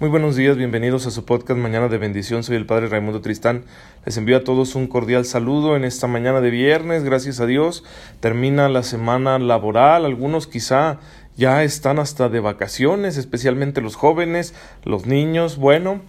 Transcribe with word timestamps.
Muy 0.00 0.08
buenos 0.08 0.34
días, 0.34 0.56
bienvenidos 0.56 1.06
a 1.06 1.10
su 1.10 1.26
podcast 1.26 1.60
Mañana 1.60 1.88
de 1.88 1.98
Bendición. 1.98 2.42
Soy 2.42 2.56
el 2.56 2.64
Padre 2.64 2.88
Raimundo 2.88 3.20
Tristán. 3.20 3.66
Les 4.06 4.16
envío 4.16 4.38
a 4.38 4.44
todos 4.44 4.74
un 4.74 4.86
cordial 4.86 5.26
saludo 5.26 5.76
en 5.76 5.84
esta 5.84 6.06
mañana 6.06 6.40
de 6.40 6.48
viernes. 6.48 7.04
Gracias 7.04 7.38
a 7.38 7.44
Dios. 7.44 7.84
Termina 8.18 8.70
la 8.70 8.82
semana 8.82 9.38
laboral. 9.38 10.06
Algunos 10.06 10.46
quizá 10.46 11.00
ya 11.36 11.64
están 11.64 11.98
hasta 11.98 12.30
de 12.30 12.40
vacaciones, 12.40 13.18
especialmente 13.18 13.82
los 13.82 13.94
jóvenes, 13.94 14.54
los 14.84 15.04
niños. 15.04 15.58
Bueno, 15.58 16.00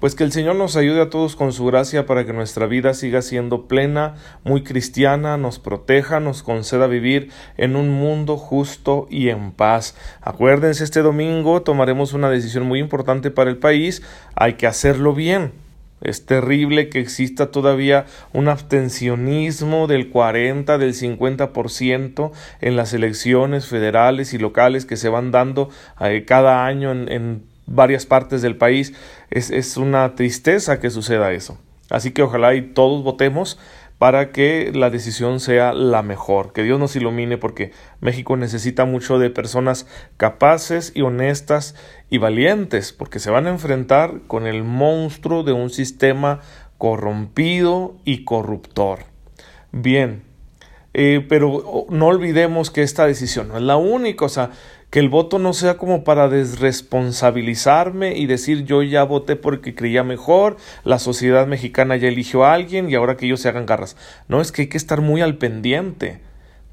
pues 0.00 0.14
que 0.14 0.24
el 0.24 0.32
Señor 0.32 0.56
nos 0.56 0.76
ayude 0.76 1.00
a 1.00 1.10
todos 1.10 1.34
con 1.34 1.52
su 1.52 1.66
gracia 1.66 2.06
para 2.06 2.24
que 2.24 2.32
nuestra 2.32 2.66
vida 2.66 2.94
siga 2.94 3.20
siendo 3.20 3.66
plena, 3.66 4.14
muy 4.44 4.62
cristiana, 4.62 5.36
nos 5.36 5.58
proteja, 5.58 6.20
nos 6.20 6.42
conceda 6.42 6.86
vivir 6.86 7.30
en 7.56 7.74
un 7.74 7.90
mundo 7.90 8.36
justo 8.36 9.06
y 9.10 9.28
en 9.28 9.50
paz. 9.50 9.96
Acuérdense, 10.20 10.84
este 10.84 11.02
domingo 11.02 11.62
tomaremos 11.62 12.12
una 12.12 12.30
decisión 12.30 12.64
muy 12.64 12.78
importante 12.78 13.30
para 13.30 13.50
el 13.50 13.56
país, 13.56 14.02
hay 14.36 14.54
que 14.54 14.66
hacerlo 14.66 15.14
bien. 15.14 15.52
Es 16.00 16.26
terrible 16.26 16.90
que 16.90 17.00
exista 17.00 17.50
todavía 17.50 18.06
un 18.32 18.46
abstencionismo 18.46 19.88
del 19.88 20.10
40, 20.10 20.78
del 20.78 20.94
50% 20.94 22.30
en 22.60 22.76
las 22.76 22.94
elecciones 22.94 23.66
federales 23.66 24.32
y 24.32 24.38
locales 24.38 24.86
que 24.86 24.96
se 24.96 25.08
van 25.08 25.32
dando 25.32 25.70
eh, 26.00 26.24
cada 26.24 26.66
año 26.66 26.92
en, 26.92 27.10
en 27.10 27.42
varias 27.68 28.06
partes 28.06 28.42
del 28.42 28.56
país. 28.56 28.94
Es, 29.30 29.50
es 29.50 29.76
una 29.76 30.14
tristeza 30.14 30.80
que 30.80 30.90
suceda 30.90 31.32
eso. 31.32 31.58
Así 31.90 32.10
que 32.10 32.22
ojalá 32.22 32.54
y 32.54 32.62
todos 32.62 33.02
votemos 33.02 33.58
para 33.98 34.30
que 34.30 34.70
la 34.72 34.90
decisión 34.90 35.40
sea 35.40 35.72
la 35.72 36.02
mejor. 36.02 36.52
Que 36.52 36.62
Dios 36.62 36.78
nos 36.78 36.94
ilumine 36.94 37.36
porque 37.36 37.72
México 38.00 38.36
necesita 38.36 38.84
mucho 38.84 39.18
de 39.18 39.30
personas 39.30 39.86
capaces 40.16 40.92
y 40.94 41.02
honestas 41.02 41.74
y 42.08 42.18
valientes 42.18 42.92
porque 42.92 43.18
se 43.18 43.30
van 43.30 43.46
a 43.46 43.50
enfrentar 43.50 44.20
con 44.26 44.46
el 44.46 44.62
monstruo 44.62 45.42
de 45.42 45.52
un 45.52 45.70
sistema 45.70 46.40
corrompido 46.78 47.96
y 48.04 48.24
corruptor. 48.24 49.00
Bien, 49.72 50.22
eh, 50.94 51.26
pero 51.28 51.86
no 51.90 52.06
olvidemos 52.06 52.70
que 52.70 52.82
esta 52.82 53.06
decisión 53.06 53.48
no 53.48 53.56
es 53.56 53.62
la 53.62 53.76
única, 53.76 54.26
que 54.90 55.00
el 55.00 55.08
voto 55.08 55.38
no 55.38 55.52
sea 55.52 55.76
como 55.76 56.02
para 56.02 56.28
desresponsabilizarme 56.28 58.16
y 58.16 58.26
decir 58.26 58.64
yo 58.64 58.82
ya 58.82 59.04
voté 59.04 59.36
porque 59.36 59.74
creía 59.74 60.02
mejor, 60.02 60.56
la 60.84 60.98
sociedad 60.98 61.46
mexicana 61.46 61.96
ya 61.96 62.08
eligió 62.08 62.44
a 62.44 62.54
alguien 62.54 62.88
y 62.88 62.94
ahora 62.94 63.16
que 63.16 63.26
ellos 63.26 63.40
se 63.40 63.48
hagan 63.48 63.66
garras. 63.66 63.96
No, 64.28 64.40
es 64.40 64.50
que 64.50 64.62
hay 64.62 64.68
que 64.68 64.78
estar 64.78 65.00
muy 65.00 65.20
al 65.20 65.36
pendiente 65.36 66.20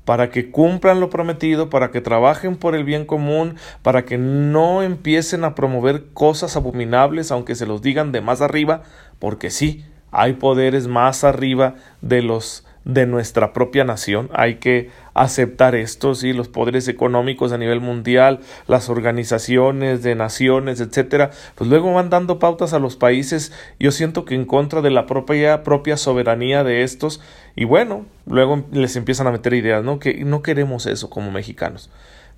para 0.05 0.30
que 0.30 0.52
cumplan 0.52 0.99
lo 0.99 1.09
prometido, 1.09 1.69
para 1.69 1.91
que 1.91 1.99
trabajen 1.99 2.55
por 2.55 2.75
el 2.75 2.83
bien 2.83 3.05
común, 3.05 3.55
para 3.81 4.05
que 4.05 4.17
no 4.17 4.83
empiecen 4.83 5.44
a 5.44 5.55
promover 5.55 6.05
cosas 6.13 6.55
abominables, 6.55 7.31
aunque 7.31 7.55
se 7.55 7.66
los 7.66 7.81
digan 7.81 8.11
de 8.11 8.22
más 8.22 8.41
arriba, 8.41 8.83
porque 9.19 9.50
sí, 9.50 9.83
hay 10.11 10.33
poderes 10.33 10.88
más 10.88 11.23
arriba 11.23 11.75
de 12.02 12.22
los 12.22 12.66
de 12.86 13.08
nuestra 13.08 13.52
propia 13.52 13.83
nación. 13.83 14.30
Hay 14.33 14.55
que 14.55 14.91
aceptar 15.16 15.75
esto, 15.75 16.14
sí, 16.14 16.33
los 16.33 16.47
poderes 16.47 16.88
económicos 16.88 17.52
a 17.52 17.58
nivel 17.58 17.81
mundial, 17.81 18.39
las 18.67 18.89
organizaciones 18.89 20.03
de 20.03 20.14
naciones, 20.14 20.80
etcétera, 20.80 21.31
pues 21.56 21.69
luego 21.69 21.94
van 21.94 22.09
dando 22.09 22.38
pautas 22.38 22.73
a 22.73 22.80
los 22.80 22.95
países, 22.95 23.52
yo 23.80 23.91
siento 23.91 24.23
que 24.23 24.36
en 24.36 24.45
contra 24.45 24.81
de 24.81 24.91
la 24.91 25.08
propia 25.08 25.63
propia 25.63 25.97
soberanía 25.97 26.63
de 26.63 26.83
estos 26.83 27.22
y 27.56 27.66
bueno, 27.66 28.06
luego 28.28 28.66
les 28.72 28.95
empiezan 28.95 29.28
a 29.28 29.31
meter 29.31 29.53
ideas, 29.53 29.83
¿no? 29.83 30.00
Que 30.00 30.23
no 30.23 30.44
queremos 30.44 30.86
eso 30.86 31.09
como 31.09 31.31
mexicanos. 31.31 31.89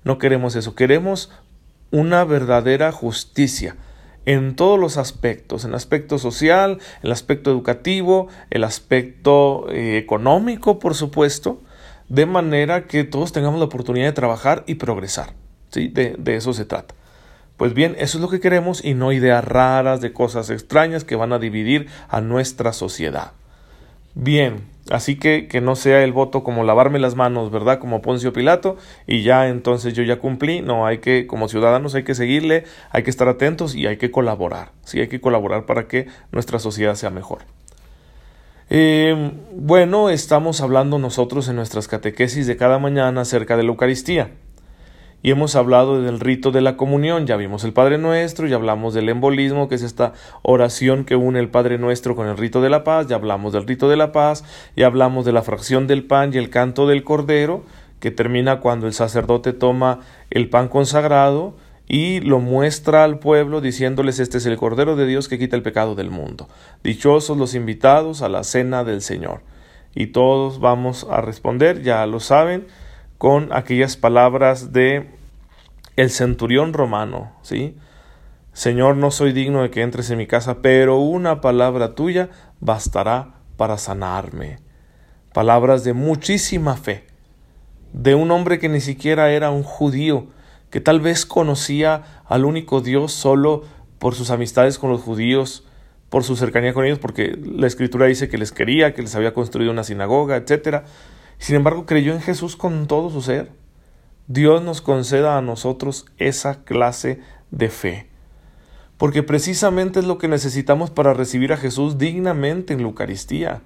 No 0.04 0.18
queremos 0.18 0.56
eso, 0.56 0.74
queremos 0.74 1.30
una 1.90 2.24
verdadera 2.24 2.92
justicia 2.92 3.76
en 4.28 4.56
todos 4.56 4.78
los 4.78 4.98
aspectos, 4.98 5.64
en 5.64 5.70
el 5.70 5.76
aspecto 5.76 6.18
social, 6.18 6.80
el 7.02 7.12
aspecto 7.12 7.50
educativo, 7.50 8.28
el 8.50 8.62
aspecto 8.62 9.70
eh, 9.70 9.96
económico, 9.96 10.78
por 10.78 10.94
supuesto, 10.94 11.62
de 12.10 12.26
manera 12.26 12.86
que 12.86 13.04
todos 13.04 13.32
tengamos 13.32 13.58
la 13.58 13.64
oportunidad 13.64 14.04
de 14.04 14.12
trabajar 14.12 14.64
y 14.66 14.74
progresar. 14.74 15.32
¿sí? 15.70 15.88
De, 15.88 16.14
de 16.18 16.36
eso 16.36 16.52
se 16.52 16.66
trata. 16.66 16.94
Pues 17.56 17.72
bien, 17.72 17.96
eso 17.98 18.18
es 18.18 18.22
lo 18.22 18.28
que 18.28 18.38
queremos 18.38 18.84
y 18.84 18.92
no 18.92 19.12
ideas 19.12 19.42
raras 19.42 20.02
de 20.02 20.12
cosas 20.12 20.50
extrañas 20.50 21.04
que 21.04 21.16
van 21.16 21.32
a 21.32 21.38
dividir 21.38 21.86
a 22.10 22.20
nuestra 22.20 22.74
sociedad. 22.74 23.32
Bien, 24.14 24.68
así 24.90 25.16
que 25.16 25.48
que 25.48 25.60
no 25.60 25.76
sea 25.76 26.02
el 26.02 26.12
voto 26.12 26.42
como 26.42 26.64
lavarme 26.64 26.98
las 26.98 27.14
manos, 27.14 27.50
¿verdad? 27.50 27.78
Como 27.78 28.02
Poncio 28.02 28.32
Pilato 28.32 28.76
y 29.06 29.22
ya 29.22 29.48
entonces 29.48 29.94
yo 29.94 30.02
ya 30.02 30.16
cumplí. 30.16 30.60
No, 30.60 30.86
hay 30.86 30.98
que, 30.98 31.26
como 31.26 31.48
ciudadanos 31.48 31.94
hay 31.94 32.04
que 32.04 32.14
seguirle, 32.14 32.64
hay 32.90 33.02
que 33.02 33.10
estar 33.10 33.28
atentos 33.28 33.74
y 33.74 33.86
hay 33.86 33.96
que 33.96 34.10
colaborar. 34.10 34.72
Sí, 34.84 35.00
hay 35.00 35.08
que 35.08 35.20
colaborar 35.20 35.66
para 35.66 35.88
que 35.88 36.06
nuestra 36.32 36.58
sociedad 36.58 36.94
sea 36.94 37.10
mejor. 37.10 37.40
Eh, 38.70 39.32
bueno, 39.52 40.10
estamos 40.10 40.60
hablando 40.60 40.98
nosotros 40.98 41.48
en 41.48 41.56
nuestras 41.56 41.88
catequesis 41.88 42.46
de 42.46 42.56
cada 42.56 42.78
mañana 42.78 43.22
acerca 43.22 43.56
de 43.56 43.62
la 43.62 43.70
Eucaristía 43.70 44.30
y 45.22 45.30
hemos 45.30 45.56
hablado 45.56 46.00
del 46.00 46.20
rito 46.20 46.50
de 46.50 46.60
la 46.60 46.76
comunión, 46.76 47.26
ya 47.26 47.36
vimos 47.36 47.64
el 47.64 47.72
Padre 47.72 47.98
Nuestro, 47.98 48.46
ya 48.46 48.56
hablamos 48.56 48.94
del 48.94 49.08
embolismo, 49.08 49.68
que 49.68 49.74
es 49.74 49.82
esta 49.82 50.12
oración 50.42 51.04
que 51.04 51.16
une 51.16 51.40
el 51.40 51.48
Padre 51.48 51.78
Nuestro 51.78 52.14
con 52.14 52.28
el 52.28 52.36
rito 52.36 52.60
de 52.60 52.70
la 52.70 52.84
paz, 52.84 53.08
ya 53.08 53.16
hablamos 53.16 53.52
del 53.52 53.66
rito 53.66 53.88
de 53.88 53.96
la 53.96 54.12
paz, 54.12 54.44
ya 54.76 54.86
hablamos 54.86 55.24
de 55.24 55.32
la 55.32 55.42
fracción 55.42 55.86
del 55.86 56.04
pan 56.04 56.30
y 56.32 56.38
el 56.38 56.50
canto 56.50 56.86
del 56.86 57.02
cordero, 57.02 57.64
que 57.98 58.10
termina 58.12 58.60
cuando 58.60 58.86
el 58.86 58.92
sacerdote 58.92 59.52
toma 59.52 60.00
el 60.30 60.48
pan 60.48 60.68
consagrado 60.68 61.54
y 61.88 62.20
lo 62.20 62.38
muestra 62.38 63.02
al 63.02 63.18
pueblo 63.18 63.60
diciéndoles 63.60 64.20
este 64.20 64.38
es 64.38 64.46
el 64.46 64.58
Cordero 64.58 64.94
de 64.94 65.06
Dios 65.06 65.26
que 65.26 65.38
quita 65.38 65.56
el 65.56 65.62
pecado 65.62 65.94
del 65.94 66.10
mundo. 66.10 66.48
Dichosos 66.84 67.38
los 67.38 67.54
invitados 67.54 68.20
a 68.20 68.28
la 68.28 68.44
cena 68.44 68.84
del 68.84 69.00
Señor. 69.00 69.40
Y 69.94 70.08
todos 70.08 70.60
vamos 70.60 71.06
a 71.10 71.22
responder, 71.22 71.82
ya 71.82 72.06
lo 72.06 72.20
saben, 72.20 72.66
con 73.18 73.52
aquellas 73.52 73.96
palabras 73.96 74.72
de 74.72 75.10
el 75.96 76.10
centurión 76.10 76.72
romano, 76.72 77.32
¿sí? 77.42 77.76
Señor, 78.52 78.96
no 78.96 79.10
soy 79.10 79.32
digno 79.32 79.62
de 79.62 79.70
que 79.70 79.82
entres 79.82 80.10
en 80.10 80.18
mi 80.18 80.26
casa, 80.26 80.62
pero 80.62 80.98
una 80.98 81.40
palabra 81.40 81.94
tuya 81.94 82.30
bastará 82.60 83.34
para 83.56 83.78
sanarme. 83.78 84.58
Palabras 85.32 85.84
de 85.84 85.92
muchísima 85.92 86.76
fe, 86.76 87.04
de 87.92 88.14
un 88.14 88.30
hombre 88.30 88.58
que 88.58 88.68
ni 88.68 88.80
siquiera 88.80 89.30
era 89.30 89.50
un 89.50 89.62
judío, 89.62 90.26
que 90.70 90.80
tal 90.80 91.00
vez 91.00 91.26
conocía 91.26 92.22
al 92.26 92.44
único 92.44 92.80
Dios 92.80 93.12
solo 93.12 93.64
por 93.98 94.14
sus 94.14 94.30
amistades 94.30 94.78
con 94.78 94.90
los 94.90 95.02
judíos, 95.02 95.64
por 96.08 96.24
su 96.24 96.36
cercanía 96.36 96.72
con 96.72 96.84
ellos, 96.84 96.98
porque 96.98 97.36
la 97.40 97.66
escritura 97.66 98.06
dice 98.06 98.28
que 98.28 98.38
les 98.38 98.52
quería, 98.52 98.94
que 98.94 99.02
les 99.02 99.14
había 99.14 99.34
construido 99.34 99.72
una 99.72 99.84
sinagoga, 99.84 100.36
etc. 100.36 100.84
Sin 101.38 101.56
embargo, 101.56 101.86
creyó 101.86 102.12
en 102.12 102.20
Jesús 102.20 102.56
con 102.56 102.86
todo 102.86 103.10
su 103.10 103.22
ser. 103.22 103.50
Dios 104.26 104.62
nos 104.62 104.80
conceda 104.80 105.38
a 105.38 105.42
nosotros 105.42 106.06
esa 106.18 106.64
clase 106.64 107.20
de 107.50 107.70
fe. 107.70 108.08
Porque 108.98 109.22
precisamente 109.22 110.00
es 110.00 110.06
lo 110.06 110.18
que 110.18 110.28
necesitamos 110.28 110.90
para 110.90 111.14
recibir 111.14 111.52
a 111.52 111.56
Jesús 111.56 111.98
dignamente 111.98 112.74
en 112.74 112.80
la 112.80 112.88
Eucaristía 112.88 113.62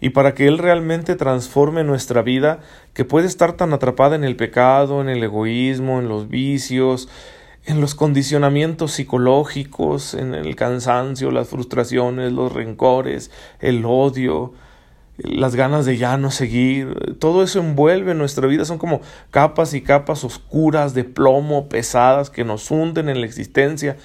y 0.00 0.10
para 0.10 0.34
que 0.34 0.46
Él 0.46 0.58
realmente 0.58 1.16
transforme 1.16 1.84
nuestra 1.84 2.22
vida 2.22 2.60
que 2.94 3.04
puede 3.04 3.26
estar 3.26 3.52
tan 3.52 3.72
atrapada 3.72 4.16
en 4.16 4.24
el 4.24 4.36
pecado, 4.36 5.00
en 5.00 5.08
el 5.08 5.22
egoísmo, 5.22 5.98
en 5.98 6.08
los 6.08 6.28
vicios, 6.28 7.08
en 7.66 7.80
los 7.80 7.94
condicionamientos 7.94 8.92
psicológicos, 8.92 10.14
en 10.14 10.34
el 10.34 10.56
cansancio, 10.56 11.30
las 11.30 11.48
frustraciones, 11.48 12.32
los 12.32 12.52
rencores, 12.52 13.30
el 13.60 13.84
odio, 13.84 14.54
las 15.24 15.54
ganas 15.54 15.86
de 15.86 15.96
ya 15.96 16.16
no 16.16 16.30
seguir, 16.30 17.16
todo 17.18 17.42
eso 17.42 17.60
envuelve 17.60 18.14
nuestra 18.14 18.46
vida, 18.46 18.64
son 18.64 18.78
como 18.78 19.00
capas 19.30 19.74
y 19.74 19.82
capas 19.82 20.24
oscuras 20.24 20.94
de 20.94 21.04
plomo, 21.04 21.68
pesadas, 21.68 22.30
que 22.30 22.44
nos 22.44 22.70
hunden 22.70 23.08
en 23.08 23.20
la 23.20 23.26
existencia 23.26 23.96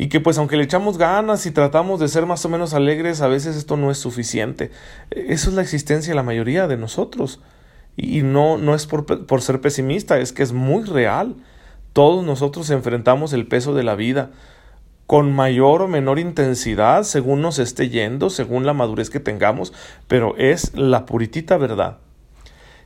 y 0.00 0.08
que 0.08 0.18
pues 0.18 0.38
aunque 0.38 0.56
le 0.56 0.64
echamos 0.64 0.96
ganas 0.96 1.44
y 1.44 1.50
tratamos 1.50 2.00
de 2.00 2.08
ser 2.08 2.24
más 2.24 2.42
o 2.46 2.48
menos 2.48 2.72
alegres, 2.72 3.20
a 3.20 3.28
veces 3.28 3.54
esto 3.54 3.76
no 3.76 3.90
es 3.90 3.98
suficiente. 3.98 4.70
Eso 5.10 5.50
es 5.50 5.56
la 5.56 5.60
existencia 5.60 6.12
de 6.12 6.16
la 6.16 6.22
mayoría 6.22 6.66
de 6.66 6.78
nosotros 6.78 7.40
y 7.98 8.22
no, 8.22 8.56
no 8.56 8.74
es 8.74 8.86
por, 8.86 9.26
por 9.26 9.42
ser 9.42 9.60
pesimista, 9.60 10.18
es 10.18 10.32
que 10.32 10.42
es 10.42 10.52
muy 10.52 10.84
real. 10.84 11.36
Todos 11.92 12.24
nosotros 12.24 12.70
enfrentamos 12.70 13.34
el 13.34 13.46
peso 13.46 13.74
de 13.74 13.82
la 13.82 13.94
vida, 13.94 14.30
con 15.10 15.34
mayor 15.34 15.82
o 15.82 15.88
menor 15.88 16.20
intensidad 16.20 17.02
según 17.02 17.42
nos 17.42 17.58
esté 17.58 17.88
yendo, 17.88 18.30
según 18.30 18.64
la 18.64 18.74
madurez 18.74 19.10
que 19.10 19.18
tengamos, 19.18 19.72
pero 20.06 20.36
es 20.36 20.72
la 20.76 21.04
puritita 21.04 21.56
verdad. 21.56 21.98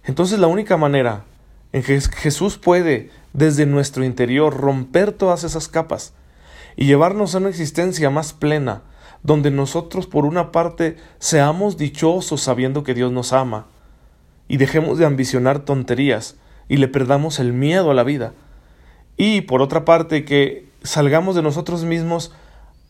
Entonces 0.05 0.39
la 0.39 0.47
única 0.47 0.79
manera 0.79 1.25
en 1.75 1.83
que 1.83 2.01
Jesús 2.01 2.57
puede 2.57 3.11
desde 3.35 3.67
nuestro 3.67 4.05
interior 4.05 4.57
romper 4.57 5.13
todas 5.13 5.45
esas 5.45 5.69
capas 5.69 6.15
y 6.77 6.87
llevarnos 6.87 7.35
a 7.35 7.39
una 7.41 7.51
existencia 7.51 8.09
más 8.09 8.33
plena, 8.33 8.85
donde 9.23 9.51
nosotros 9.51 10.07
por 10.07 10.25
una 10.25 10.51
parte 10.51 10.97
seamos 11.19 11.77
dichosos 11.77 12.41
sabiendo 12.41 12.85
que 12.85 12.95
Dios 12.95 13.13
nos 13.13 13.35
ama, 13.35 13.67
y 14.49 14.57
dejemos 14.57 14.97
de 14.97 15.05
ambicionar 15.05 15.67
tonterías 15.67 16.37
y 16.71 16.79
le 16.79 16.89
perdamos 16.89 17.39
el 17.39 17.53
miedo 17.53 17.91
a 17.91 17.95
la 17.95 18.03
vida, 18.03 18.33
y 19.19 19.43
por 19.43 19.61
otra 19.61 19.85
parte 19.85 20.25
que 20.25 20.73
salgamos 20.85 21.35
de 21.35 21.43
nosotros 21.43 21.85
mismos 21.85 22.31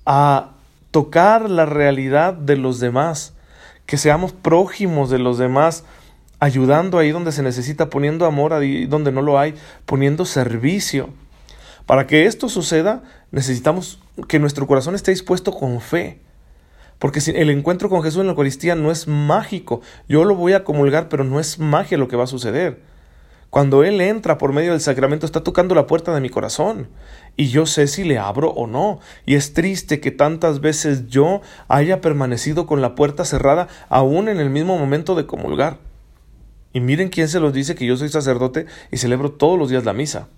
a 0.05 0.51
tocar 0.91 1.49
la 1.49 1.65
realidad 1.65 2.35
de 2.35 2.57
los 2.57 2.81
demás, 2.81 3.33
que 3.87 3.97
seamos 3.97 4.33
prójimos 4.33 5.09
de 5.09 5.19
los 5.19 5.39
demás, 5.39 5.85
ayudando 6.41 6.99
ahí 6.99 7.11
donde 7.11 7.33
se 7.33 7.43
necesita, 7.43 7.89
poniendo 7.89 8.27
amor 8.27 8.53
ahí 8.53 8.87
donde 8.87 9.13
no 9.13 9.23
lo 9.23 9.39
hay, 9.39 9.55
poniendo 9.87 10.27
servicio. 10.27 11.09
Para 11.87 12.07
que 12.07 12.27
esto 12.27 12.49
suceda, 12.49 13.03
necesitamos 13.31 14.01
que 14.29 14.39
nuestro 14.39 14.67
corazón 14.67 14.95
esté 14.95 15.11
dispuesto 15.11 15.53
con 15.53 15.81
fe. 15.81 16.21
Porque 16.99 17.21
el 17.35 17.51
encuentro 17.51 17.89
con 17.89 18.03
Jesús 18.03 18.21
en 18.21 18.27
la 18.27 18.33
Eucaristía 18.33 18.75
no 18.75 18.91
es 18.91 19.07
mágico. 19.07 19.81
Yo 20.09 20.25
lo 20.25 20.35
voy 20.35 20.55
a 20.55 20.65
comulgar, 20.65 21.09
pero 21.09 21.25
no 21.25 21.41
es 21.41 21.59
magia 21.59 21.99
lo 21.99 22.09
que 22.09 22.17
va 22.17 22.25
a 22.25 22.29
suceder. 22.29 22.81
Cuando 23.51 23.85
Él 23.85 24.01
entra 24.01 24.39
por 24.39 24.53
medio 24.53 24.73
del 24.73 24.81
sacramento, 24.81 25.27
está 25.27 25.43
tocando 25.43 25.75
la 25.75 25.87
puerta 25.87 26.15
de 26.15 26.21
mi 26.21 26.31
corazón. 26.31 26.89
Y 27.37 27.49
yo 27.49 27.67
sé 27.67 27.89
si 27.89 28.05
le 28.05 28.19
abro 28.19 28.51
o 28.51 28.67
no. 28.67 29.01
Y 29.27 29.35
es 29.35 29.55
triste 29.55 30.01
que 30.01 30.11
tantas 30.11 30.61
veces 30.61 31.09
yo 31.09 31.41
haya 31.69 32.01
permanecido 32.01 32.67
con 32.67 32.81
la 32.81 32.95
puerta 32.95 33.25
cerrada, 33.25 33.69
aún 33.89 34.29
en 34.29 34.39
el 34.39 34.51
mismo 34.51 34.79
momento 34.79 35.15
de 35.15 35.27
comulgar. 35.27 35.79
Y 36.73 36.81
miren 36.81 37.09
quién 37.09 37.29
se 37.29 37.41
los 37.41 37.53
dice 37.53 37.75
que 37.75 37.87
yo 37.87 37.97
soy 37.97 38.09
sacerdote 38.09 38.67
y 38.91 38.99
celebro 38.99 39.33
todos 39.33 39.59
los 39.59 39.71
días 39.71 39.85
la 39.85 39.93
misa. 39.93 40.29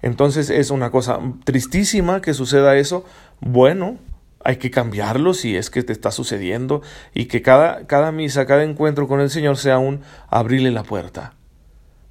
Entonces 0.00 0.50
es 0.50 0.70
una 0.70 0.90
cosa 0.90 1.20
tristísima 1.44 2.20
que 2.20 2.34
suceda 2.34 2.76
eso. 2.76 3.04
Bueno, 3.40 3.98
hay 4.44 4.56
que 4.56 4.70
cambiarlo 4.70 5.34
si 5.34 5.56
es 5.56 5.70
que 5.70 5.82
te 5.82 5.92
está 5.92 6.10
sucediendo 6.10 6.82
y 7.14 7.26
que 7.26 7.42
cada, 7.42 7.86
cada 7.86 8.10
misa, 8.10 8.46
cada 8.46 8.64
encuentro 8.64 9.06
con 9.06 9.20
el 9.20 9.30
Señor 9.30 9.56
sea 9.56 9.78
un 9.78 10.00
abrirle 10.28 10.72
la 10.72 10.82
puerta. 10.82 11.34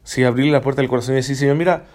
Sí, 0.04 0.24
abrirle 0.24 0.54
la 0.54 0.62
puerta 0.62 0.81
del 0.81 0.90
corazón 0.90 1.13
y 1.13 1.18
decir, 1.18 1.36
Señor, 1.36 1.58
mira, 1.58 1.86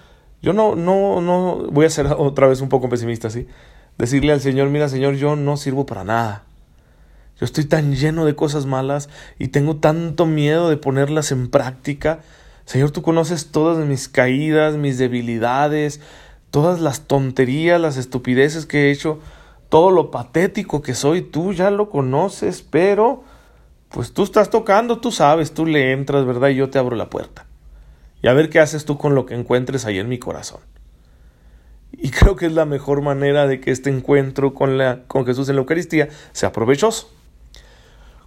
yo 0.42 0.52
no, 0.52 0.76
no, 0.76 1.20
no, 1.20 1.66
voy 1.70 1.86
a 1.86 1.90
ser 1.90 2.06
otra 2.18 2.46
vez 2.46 2.60
un 2.60 2.68
poco 2.68 2.88
pesimista, 2.88 3.30
¿sí? 3.30 3.46
Decirle 3.98 4.32
al 4.32 4.40
Señor, 4.40 4.68
mira, 4.68 4.88
Señor, 4.88 5.14
yo 5.14 5.36
no 5.36 5.56
sirvo 5.56 5.86
para 5.86 6.04
nada. 6.04 6.44
Yo 7.38 7.44
estoy 7.44 7.64
tan 7.64 7.94
lleno 7.94 8.24
de 8.24 8.34
cosas 8.34 8.66
malas 8.66 9.08
y 9.38 9.48
tengo 9.48 9.76
tanto 9.76 10.26
miedo 10.26 10.68
de 10.70 10.76
ponerlas 10.76 11.32
en 11.32 11.50
práctica. 11.50 12.20
Señor, 12.64 12.90
tú 12.90 13.02
conoces 13.02 13.50
todas 13.52 13.84
mis 13.86 14.08
caídas, 14.08 14.76
mis 14.76 14.98
debilidades, 14.98 16.00
todas 16.50 16.80
las 16.80 17.02
tonterías, 17.02 17.80
las 17.80 17.96
estupideces 17.96 18.66
que 18.66 18.86
he 18.86 18.90
hecho, 18.90 19.20
todo 19.68 19.90
lo 19.90 20.10
patético 20.10 20.82
que 20.82 20.94
soy, 20.94 21.22
tú 21.22 21.52
ya 21.52 21.70
lo 21.70 21.90
conoces, 21.90 22.62
pero 22.62 23.24
pues 23.90 24.12
tú 24.12 24.22
estás 24.22 24.50
tocando, 24.50 24.98
tú 24.98 25.10
sabes, 25.10 25.52
tú 25.52 25.66
le 25.66 25.92
entras, 25.92 26.24
¿verdad? 26.24 26.48
Y 26.48 26.56
yo 26.56 26.70
te 26.70 26.78
abro 26.78 26.96
la 26.96 27.10
puerta. 27.10 27.45
Y 28.22 28.28
a 28.28 28.32
ver 28.32 28.50
qué 28.50 28.60
haces 28.60 28.84
tú 28.84 28.98
con 28.98 29.14
lo 29.14 29.26
que 29.26 29.34
encuentres 29.34 29.84
ahí 29.84 29.98
en 29.98 30.08
mi 30.08 30.18
corazón. 30.18 30.60
Y 31.92 32.10
creo 32.12 32.36
que 32.36 32.46
es 32.46 32.52
la 32.52 32.64
mejor 32.64 33.02
manera 33.02 33.46
de 33.46 33.60
que 33.60 33.70
este 33.70 33.90
encuentro 33.90 34.54
con, 34.54 34.78
la, 34.78 35.04
con 35.06 35.26
Jesús 35.26 35.48
en 35.48 35.56
la 35.56 35.60
Eucaristía 35.60 36.08
sea 36.32 36.52
provechoso 36.52 37.10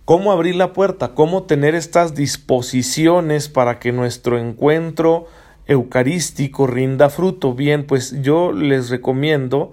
cómo 0.10 0.32
abrir 0.32 0.56
la 0.56 0.74
puerta, 0.74 1.10
cómo 1.10 1.44
tener 1.44 1.76
estas 1.76 2.16
disposiciones 2.16 3.48
para 3.48 3.78
que 3.78 3.92
nuestro 3.92 4.40
encuentro 4.40 5.28
eucarístico 5.68 6.66
rinda 6.66 7.12
fruto. 7.12 7.54
Bien, 7.54 7.86
pues 7.86 8.20
yo 8.24 8.52
les 8.52 8.90
recomiendo 8.90 9.72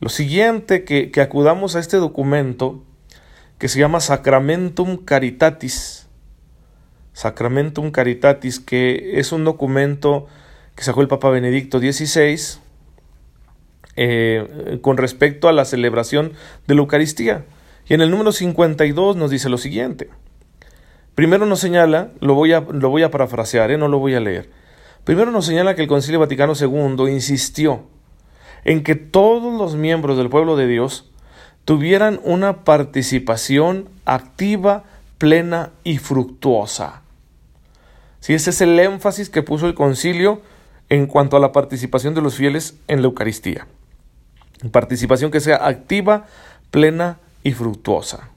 lo 0.00 0.10
siguiente, 0.10 0.84
que, 0.84 1.10
que 1.10 1.22
acudamos 1.22 1.74
a 1.74 1.78
este 1.78 1.96
documento 1.96 2.82
que 3.56 3.68
se 3.68 3.80
llama 3.80 4.00
Sacramentum 4.00 4.98
Caritatis. 4.98 6.07
Sacramentum 7.18 7.90
Caritatis, 7.90 8.60
que 8.60 9.18
es 9.18 9.32
un 9.32 9.42
documento 9.42 10.28
que 10.76 10.84
sacó 10.84 11.00
el 11.00 11.08
Papa 11.08 11.30
Benedicto 11.30 11.80
XVI 11.80 12.60
eh, 13.96 14.78
con 14.82 14.96
respecto 14.96 15.48
a 15.48 15.52
la 15.52 15.64
celebración 15.64 16.34
de 16.68 16.76
la 16.76 16.82
Eucaristía. 16.82 17.44
Y 17.88 17.94
en 17.94 18.02
el 18.02 18.12
número 18.12 18.30
52 18.30 19.16
nos 19.16 19.32
dice 19.32 19.48
lo 19.48 19.58
siguiente. 19.58 20.10
Primero 21.16 21.44
nos 21.44 21.58
señala, 21.58 22.12
lo 22.20 22.34
voy 22.34 22.52
a, 22.52 22.60
lo 22.60 22.88
voy 22.88 23.02
a 23.02 23.10
parafrasear, 23.10 23.72
¿eh? 23.72 23.78
no 23.78 23.88
lo 23.88 23.98
voy 23.98 24.14
a 24.14 24.20
leer. 24.20 24.48
Primero 25.02 25.32
nos 25.32 25.44
señala 25.44 25.74
que 25.74 25.82
el 25.82 25.88
Concilio 25.88 26.20
Vaticano 26.20 26.52
II 26.54 27.10
insistió 27.10 27.82
en 28.64 28.84
que 28.84 28.94
todos 28.94 29.58
los 29.58 29.74
miembros 29.74 30.18
del 30.18 30.28
pueblo 30.28 30.54
de 30.54 30.68
Dios 30.68 31.10
tuvieran 31.64 32.20
una 32.22 32.62
participación 32.62 33.88
activa, 34.04 34.84
plena 35.18 35.72
y 35.82 35.98
fructuosa. 35.98 37.02
Si 38.20 38.34
ese 38.34 38.50
es 38.50 38.60
el 38.60 38.78
énfasis 38.78 39.30
que 39.30 39.42
puso 39.42 39.66
el 39.66 39.74
concilio 39.74 40.42
en 40.88 41.06
cuanto 41.06 41.36
a 41.36 41.40
la 41.40 41.52
participación 41.52 42.14
de 42.14 42.22
los 42.22 42.34
fieles 42.36 42.76
en 42.88 43.02
la 43.02 43.08
Eucaristía. 43.08 43.66
Participación 44.72 45.30
que 45.30 45.40
sea 45.40 45.66
activa, 45.66 46.26
plena 46.70 47.20
y 47.42 47.52
fructuosa. 47.52 48.30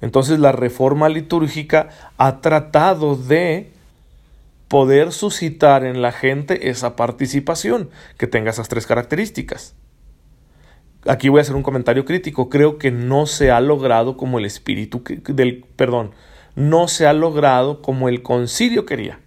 Entonces 0.00 0.38
la 0.38 0.52
reforma 0.52 1.08
litúrgica 1.08 1.88
ha 2.16 2.40
tratado 2.40 3.16
de 3.16 3.72
poder 4.68 5.12
suscitar 5.12 5.84
en 5.84 6.02
la 6.02 6.12
gente 6.12 6.70
esa 6.70 6.94
participación 6.94 7.90
que 8.16 8.26
tenga 8.26 8.50
esas 8.50 8.68
tres 8.68 8.86
características. 8.86 9.74
Aquí 11.06 11.28
voy 11.28 11.38
a 11.38 11.42
hacer 11.42 11.56
un 11.56 11.62
comentario 11.62 12.04
crítico. 12.04 12.48
Creo 12.48 12.78
que 12.78 12.90
no 12.90 13.26
se 13.26 13.50
ha 13.50 13.60
logrado 13.60 14.16
como 14.16 14.38
el 14.38 14.44
espíritu 14.44 15.02
del 15.26 15.64
perdón, 15.76 16.12
no 16.58 16.88
se 16.88 17.06
ha 17.06 17.12
logrado 17.12 17.80
como 17.82 18.08
el 18.08 18.22
concilio 18.22 18.84
quería. 18.84 19.20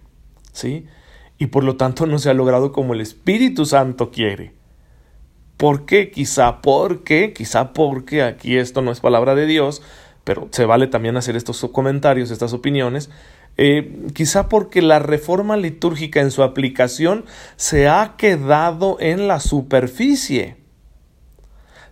¿Sí? 0.52 0.86
Y 1.38 1.46
por 1.46 1.64
lo 1.64 1.76
tanto 1.76 2.06
no 2.06 2.18
se 2.18 2.28
ha 2.28 2.34
logrado 2.34 2.72
como 2.72 2.92
el 2.92 3.00
Espíritu 3.00 3.64
Santo 3.64 4.10
quiere. 4.10 4.52
¿Por 5.56 5.86
qué? 5.86 6.10
Quizá 6.10 6.60
porque, 6.60 7.32
quizá 7.32 7.72
porque 7.72 8.22
aquí 8.22 8.58
esto 8.58 8.82
no 8.82 8.92
es 8.92 9.00
palabra 9.00 9.34
de 9.34 9.46
Dios, 9.46 9.80
pero 10.24 10.48
se 10.50 10.66
vale 10.66 10.88
también 10.88 11.16
hacer 11.16 11.34
estos 11.36 11.66
comentarios, 11.72 12.30
estas 12.30 12.52
opiniones. 12.52 13.10
Eh, 13.56 14.06
quizá 14.12 14.48
porque 14.48 14.82
la 14.82 14.98
reforma 14.98 15.56
litúrgica 15.56 16.20
en 16.20 16.30
su 16.30 16.42
aplicación 16.42 17.24
se 17.56 17.88
ha 17.88 18.14
quedado 18.18 18.98
en 19.00 19.26
la 19.26 19.40
superficie 19.40 20.61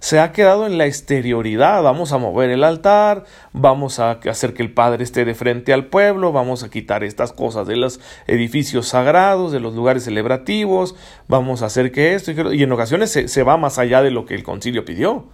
se 0.01 0.19
ha 0.19 0.33
quedado 0.33 0.67
en 0.67 0.79
la 0.79 0.87
exterioridad. 0.87 1.83
Vamos 1.83 2.13
a 2.13 2.19
mover 2.19 2.51
el 2.51 2.65
altar, 2.65 3.25
vamos 3.53 4.01
a 4.01 4.13
hacer 4.13 4.55
que 4.55 4.63
el 4.63 4.73
Padre 4.73 5.05
esté 5.05 5.25
de 5.25 5.35
frente 5.35 5.73
al 5.73 5.87
pueblo, 5.87 6.33
vamos 6.33 6.65
a 6.65 6.71
quitar 6.71 7.05
estas 7.05 7.33
cosas 7.33 7.67
de 7.67 7.77
los 7.77 8.01
edificios 8.27 8.89
sagrados, 8.89 9.53
de 9.53 9.61
los 9.61 9.75
lugares 9.75 10.05
celebrativos, 10.05 10.97
vamos 11.29 11.63
a 11.63 11.67
hacer 11.67 11.93
que 11.93 12.15
esto 12.15 12.33
y, 12.33 12.63
en 12.63 12.73
ocasiones 12.73 13.11
se, 13.11 13.43
va 13.43 13.59
más 13.59 13.79
allá 13.79 14.03
de 14.03 14.11
lo 14.11 14.25
que 14.25 14.35
el 14.35 14.43
concilio 14.43 14.85
pidió. 14.85 15.27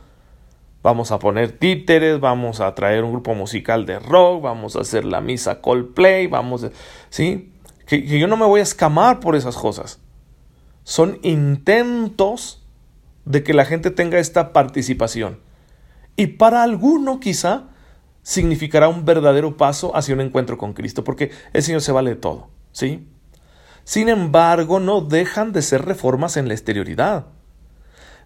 Vamos 0.83 1.11
a 1.11 1.19
poner 1.19 1.53
títeres, 1.53 2.21
vamos 2.21 2.61
a 2.61 2.75
traer 2.75 3.03
un 3.05 3.13
grupo 3.13 3.35
musical 3.35 3.87
de 3.87 3.99
rock, 3.99 4.43
vamos 4.43 4.77
a 4.77 4.81
hacer 4.81 5.05
la 5.05 5.21
misa 5.21 5.61
Coldplay, 5.61 6.27
vamos 6.27 6.65
a, 6.65 6.71
¿sí? 7.09 7.53
que 7.87 8.03
yo 8.03 8.27
no 8.27 8.37
me 8.37 8.47
voy 8.47 8.61
a 8.61 8.65
escamar 8.65 9.21
por 9.21 9.37
esas 9.37 9.57
cosas. 9.57 10.01
Son 10.83 11.19
intentos 11.23 12.66
de 13.27 13.43
que 13.43 13.53
la 13.53 13.67
gente 13.67 13.91
tenga 13.91 14.19
esta 14.19 14.55
participación. 14.55 15.41
Y 16.17 16.29
para 16.29 16.63
alguno 16.63 17.21
quizá 17.21 17.65
significará 18.23 18.89
un 18.89 19.05
verdadero 19.05 19.57
paso 19.57 19.95
hacia 19.95 20.15
un 20.15 20.23
encuentro 20.23 20.57
con 20.57 20.73
Cristo, 20.73 21.05
porque 21.05 21.31
el 21.53 21.63
Señor 21.63 21.83
se 21.83 21.93
vale 21.93 22.11
de 22.11 22.17
todo, 22.17 22.49
¿sí? 22.73 23.07
Sin 23.85 24.09
embargo, 24.09 24.81
no 24.81 25.01
dejan 25.01 25.53
de 25.53 25.63
ser 25.63 25.85
reformas 25.85 26.37
en 26.37 26.49
la 26.49 26.55
exterioridad. 26.55 27.27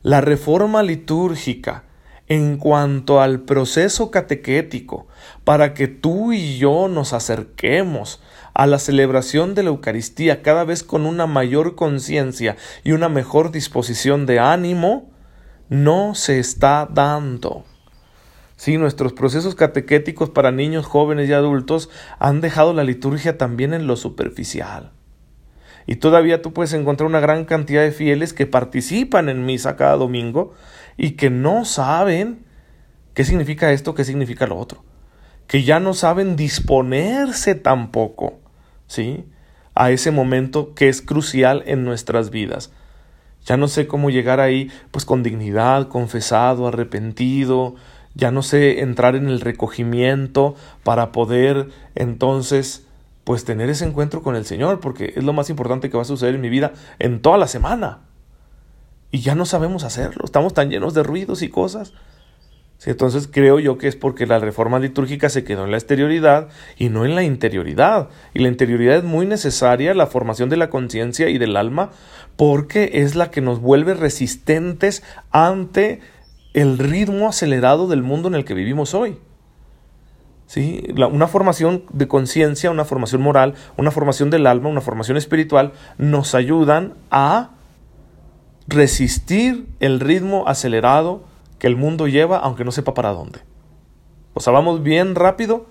La 0.02 0.20
reforma 0.20 0.82
litúrgica, 0.82 1.84
en 2.28 2.56
cuanto 2.56 3.20
al 3.20 3.40
proceso 3.40 4.10
catequético, 4.10 5.08
para 5.44 5.74
que 5.74 5.88
tú 5.88 6.32
y 6.32 6.56
yo 6.56 6.88
nos 6.88 7.12
acerquemos 7.12 8.22
a 8.60 8.66
la 8.66 8.78
celebración 8.78 9.54
de 9.54 9.62
la 9.62 9.70
Eucaristía 9.70 10.42
cada 10.42 10.64
vez 10.64 10.82
con 10.82 11.06
una 11.06 11.26
mayor 11.26 11.76
conciencia 11.76 12.58
y 12.84 12.92
una 12.92 13.08
mejor 13.08 13.52
disposición 13.52 14.26
de 14.26 14.38
ánimo, 14.38 15.08
no 15.70 16.14
se 16.14 16.38
está 16.38 16.86
dando. 16.92 17.64
Sí, 18.56 18.76
nuestros 18.76 19.14
procesos 19.14 19.54
catequéticos 19.54 20.28
para 20.28 20.52
niños, 20.52 20.84
jóvenes 20.84 21.30
y 21.30 21.32
adultos 21.32 21.88
han 22.18 22.42
dejado 22.42 22.74
la 22.74 22.84
liturgia 22.84 23.38
también 23.38 23.72
en 23.72 23.86
lo 23.86 23.96
superficial. 23.96 24.92
Y 25.86 25.96
todavía 25.96 26.42
tú 26.42 26.52
puedes 26.52 26.74
encontrar 26.74 27.08
una 27.08 27.20
gran 27.20 27.46
cantidad 27.46 27.80
de 27.80 27.92
fieles 27.92 28.34
que 28.34 28.44
participan 28.44 29.30
en 29.30 29.46
misa 29.46 29.76
cada 29.76 29.96
domingo 29.96 30.52
y 30.98 31.12
que 31.12 31.30
no 31.30 31.64
saben 31.64 32.44
qué 33.14 33.24
significa 33.24 33.72
esto, 33.72 33.94
qué 33.94 34.04
significa 34.04 34.46
lo 34.46 34.58
otro. 34.58 34.84
Que 35.46 35.62
ya 35.62 35.80
no 35.80 35.94
saben 35.94 36.36
disponerse 36.36 37.54
tampoco, 37.54 38.39
¿sí? 38.90 39.24
A 39.74 39.92
ese 39.92 40.10
momento 40.10 40.74
que 40.74 40.88
es 40.88 41.00
crucial 41.00 41.62
en 41.64 41.84
nuestras 41.84 42.30
vidas. 42.30 42.72
Ya 43.46 43.56
no 43.56 43.68
sé 43.68 43.86
cómo 43.86 44.10
llegar 44.10 44.40
ahí, 44.40 44.68
pues 44.90 45.04
con 45.04 45.22
dignidad, 45.22 45.88
confesado, 45.88 46.66
arrepentido. 46.66 47.76
Ya 48.14 48.32
no 48.32 48.42
sé 48.42 48.80
entrar 48.80 49.14
en 49.14 49.28
el 49.28 49.40
recogimiento 49.40 50.56
para 50.82 51.12
poder 51.12 51.68
entonces 51.94 52.84
pues 53.22 53.44
tener 53.44 53.70
ese 53.70 53.84
encuentro 53.84 54.22
con 54.22 54.34
el 54.34 54.44
Señor, 54.44 54.80
porque 54.80 55.12
es 55.14 55.22
lo 55.22 55.32
más 55.32 55.50
importante 55.50 55.88
que 55.88 55.96
va 55.96 56.02
a 56.02 56.06
suceder 56.06 56.34
en 56.34 56.40
mi 56.40 56.48
vida 56.48 56.72
en 56.98 57.22
toda 57.22 57.38
la 57.38 57.46
semana. 57.46 58.00
y 59.12 59.20
ya 59.20 59.34
no 59.34 59.44
sabemos 59.44 59.82
hacerlo, 59.82 60.24
estamos 60.24 60.54
tan 60.54 60.70
llenos 60.70 60.94
de 60.94 61.02
ruidos 61.02 61.42
y 61.42 61.48
cosas. 61.48 61.92
Entonces 62.86 63.28
creo 63.30 63.58
yo 63.58 63.76
que 63.76 63.88
es 63.88 63.96
porque 63.96 64.26
la 64.26 64.38
reforma 64.38 64.78
litúrgica 64.78 65.28
se 65.28 65.44
quedó 65.44 65.64
en 65.64 65.70
la 65.70 65.76
exterioridad 65.76 66.48
y 66.78 66.88
no 66.88 67.04
en 67.04 67.14
la 67.14 67.22
interioridad. 67.22 68.08
Y 68.32 68.38
la 68.38 68.48
interioridad 68.48 68.96
es 68.96 69.04
muy 69.04 69.26
necesaria, 69.26 69.92
la 69.92 70.06
formación 70.06 70.48
de 70.48 70.56
la 70.56 70.70
conciencia 70.70 71.28
y 71.28 71.36
del 71.36 71.56
alma, 71.56 71.90
porque 72.36 72.90
es 72.94 73.16
la 73.16 73.30
que 73.30 73.42
nos 73.42 73.60
vuelve 73.60 73.92
resistentes 73.92 75.02
ante 75.30 76.00
el 76.54 76.78
ritmo 76.78 77.28
acelerado 77.28 77.86
del 77.86 78.02
mundo 78.02 78.28
en 78.28 78.34
el 78.34 78.46
que 78.46 78.54
vivimos 78.54 78.94
hoy. 78.94 79.18
¿Sí? 80.46 80.82
una 80.96 81.28
formación 81.28 81.84
de 81.92 82.08
conciencia, 82.08 82.72
una 82.72 82.84
formación 82.84 83.22
moral, 83.22 83.54
una 83.76 83.92
formación 83.92 84.30
del 84.30 84.48
alma, 84.48 84.68
una 84.68 84.80
formación 84.80 85.16
espiritual, 85.16 85.72
nos 85.96 86.34
ayudan 86.34 86.94
a 87.10 87.50
resistir 88.66 89.66
el 89.78 90.00
ritmo 90.00 90.48
acelerado 90.48 91.29
que 91.60 91.68
el 91.68 91.76
mundo 91.76 92.08
lleva, 92.08 92.38
aunque 92.38 92.64
no 92.64 92.72
sepa 92.72 92.94
para 92.94 93.10
dónde. 93.10 93.38
O 94.34 94.40
sea, 94.40 94.52
vamos 94.52 94.82
bien 94.82 95.14
rápido, 95.14 95.66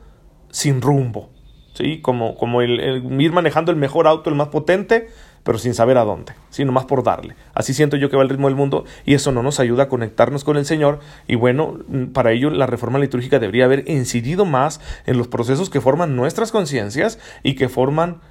sin 0.49 0.81
rumbo. 0.81 1.31
¿sí? 1.73 1.99
Como, 2.01 2.35
como 2.35 2.61
el, 2.61 3.03
ir 3.19 3.33
manejando 3.33 3.71
el 3.71 3.77
mejor 3.77 4.07
auto, 4.07 4.29
el 4.29 4.35
más 4.35 4.49
potente, 4.49 5.09
pero 5.43 5.57
sin 5.57 5.73
saber 5.73 5.97
a 5.97 6.03
dónde, 6.03 6.33
sino 6.51 6.71
más 6.71 6.85
por 6.85 7.03
darle. 7.03 7.35
Así 7.53 7.73
siento 7.73 7.97
yo 7.97 8.09
que 8.09 8.15
va 8.15 8.23
el 8.23 8.29
ritmo 8.29 8.47
del 8.47 8.55
mundo 8.55 8.85
y 9.03 9.15
eso 9.15 9.31
no 9.31 9.41
nos 9.41 9.59
ayuda 9.59 9.83
a 9.83 9.89
conectarnos 9.89 10.43
con 10.43 10.57
el 10.57 10.65
Señor 10.65 10.99
y 11.27 11.35
bueno, 11.35 11.79
para 12.13 12.31
ello 12.31 12.49
la 12.51 12.67
reforma 12.67 12.99
litúrgica 12.99 13.39
debería 13.39 13.65
haber 13.65 13.89
incidido 13.89 14.45
más 14.45 14.81
en 15.05 15.17
los 15.17 15.27
procesos 15.27 15.69
que 15.69 15.81
forman 15.81 16.15
nuestras 16.15 16.51
conciencias 16.51 17.19
y 17.41 17.55
que 17.55 17.67
forman 17.67 18.21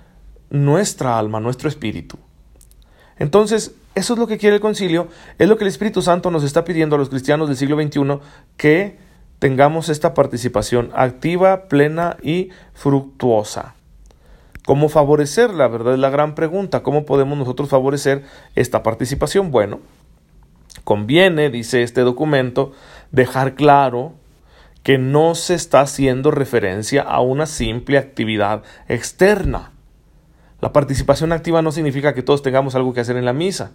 nuestra 0.51 1.19
alma, 1.19 1.41
nuestro 1.41 1.69
espíritu. 1.69 2.19
Entonces, 3.19 3.75
eso 3.99 4.13
es 4.13 4.19
lo 4.21 4.29
que 4.29 4.39
quiere 4.39 4.57
el 4.57 4.63
concilio, 4.63 5.09
es 5.39 5.49
lo 5.49 5.59
que 5.59 5.65
el 5.65 5.69
Espíritu 5.69 6.03
Santo 6.03 6.31
nos 6.31 6.45
está 6.45 6.65
pidiendo 6.65 6.95
a 6.95 6.99
los 7.01 7.09
cristianos 7.09 7.49
del 7.49 7.57
siglo 7.57 7.77
XXI, 7.77 8.21
que 8.57 8.97
tengamos 9.41 9.89
esta 9.89 10.15
participación 10.15 10.91
activa, 10.95 11.65
plena 11.65 12.17
y 12.23 12.51
fructuosa. 12.75 13.75
¿Cómo 14.65 14.89
favorecerla? 14.89 15.67
¿Verdad? 15.67 15.95
Es 15.95 15.99
la 15.99 16.11
gran 16.11 16.37
pregunta. 16.37 16.85
¿Cómo 16.85 17.07
podemos 17.07 17.37
nosotros 17.37 17.69
favorecer 17.69 18.23
esta 18.55 18.85
participación? 18.85 19.51
Bueno, 19.51 19.81
conviene, 20.85 21.51
dice 21.51 21.83
este 21.83 22.03
documento, 22.03 22.73
dejar 23.11 23.55
claro 23.55 24.13
que 24.85 24.97
no 24.97 25.35
se 25.35 25.55
está 25.55 25.81
haciendo 25.81 26.31
referencia 26.31 27.03
a 27.03 27.21
una 27.21 27.47
simple 27.47 27.99
actividad 27.99 28.63
externa. 28.87 29.73
La 30.61 30.73
participación 30.73 31.33
activa 31.33 31.63
no 31.63 31.73
significa 31.73 32.15
que 32.15 32.23
todos 32.23 32.43
tengamos 32.43 32.77
algo 32.77 32.95
que 32.95 33.01
hacer 33.01 33.17
en 33.17 33.25
la 33.25 33.33
misa 33.33 33.73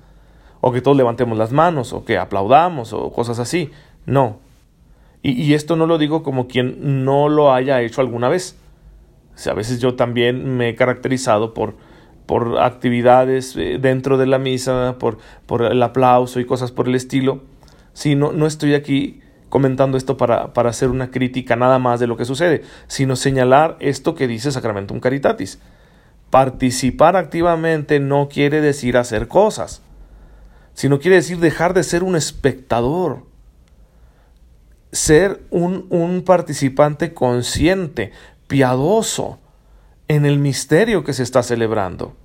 o 0.66 0.72
que 0.72 0.80
todos 0.80 0.96
levantemos 0.96 1.38
las 1.38 1.52
manos, 1.52 1.92
o 1.92 2.06
que 2.06 2.18
aplaudamos, 2.18 2.94
o 2.94 3.12
cosas 3.12 3.38
así. 3.38 3.70
No. 4.06 4.38
Y, 5.22 5.54
esto 5.56 5.76
no 5.76 5.88
lo 5.88 5.98
digo 5.98 6.24
como 6.24 6.48
quien 6.48 7.04
no 7.04 7.28
lo 7.28 7.54
haya 7.54 7.82
hecho 7.82 8.00
alguna 8.00 8.30
vez. 8.30 8.56
O 9.36 9.50
a 9.50 9.54
veces 9.56 9.82
yo 9.82 9.96
también 9.96 10.56
me 10.56 10.70
he 10.70 10.76
caracterizado 10.76 11.54
por, 11.54 11.76
por 12.26 12.62
actividades 12.62 13.58
eh, 13.58 13.78
dentro 13.78 14.18
de 14.18 14.26
la 14.26 14.40
misa, 14.40 14.96
por, 15.00 15.18
por 15.48 15.64
el 15.64 15.84
aplauso 15.84 16.40
y 16.40 16.46
cosas 16.46 16.72
por 16.72 16.88
el 16.88 16.96
estilo. 16.96 17.42
Sí, 17.92 18.16
no, 18.16 18.32
no 18.32 18.48
estoy 18.48 18.74
aquí 18.74 19.20
comentando 19.50 19.98
esto 19.98 20.16
para, 20.16 20.54
para 20.54 20.70
hacer 20.70 20.88
una 20.92 21.12
crítica 21.12 21.58
nada 21.58 21.78
más 21.78 22.00
de 22.00 22.08
lo 22.08 22.16
que 22.16 22.24
sucede, 22.24 22.64
sino 22.88 23.18
señalar 23.18 23.76
esto 23.82 24.16
que 24.16 24.28
dice 24.28 24.50
Sacramentum 24.50 25.02
Caritatis. 25.02 25.60
Participar 26.30 27.18
activamente 27.18 28.00
no 28.00 28.30
quiere 28.30 28.62
decir 28.62 28.96
hacer 28.96 29.28
cosas 29.28 29.82
sino 30.74 31.00
quiere 31.00 31.18
decir 31.18 31.40
dejar 31.40 31.74
de 31.74 31.84
ser 31.84 32.04
un 32.04 32.16
espectador, 32.16 33.26
ser 34.92 35.42
un, 35.50 35.88
un 35.90 36.24
participante 36.24 37.14
consciente, 37.14 38.12
piadoso 38.48 39.40
en 40.08 40.26
el 40.26 40.38
misterio 40.40 41.04
que 41.04 41.14
se 41.14 41.24
está 41.24 41.44
celebrando. 41.44 42.16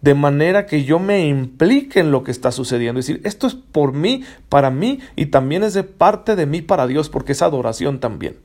De 0.00 0.14
manera 0.14 0.66
que 0.66 0.84
yo 0.84 0.98
me 0.98 1.26
implique 1.28 2.00
en 2.00 2.10
lo 2.10 2.24
que 2.24 2.32
está 2.32 2.50
sucediendo. 2.50 2.98
Es 2.98 3.06
decir, 3.06 3.22
esto 3.24 3.46
es 3.46 3.54
por 3.54 3.92
mí, 3.92 4.24
para 4.48 4.70
mí, 4.70 5.00
y 5.14 5.26
también 5.26 5.62
es 5.62 5.74
de 5.74 5.84
parte 5.84 6.34
de 6.34 6.46
mí 6.46 6.60
para 6.60 6.86
Dios, 6.86 7.08
porque 7.08 7.32
es 7.32 7.42
adoración 7.42 8.00
también. 8.00 8.36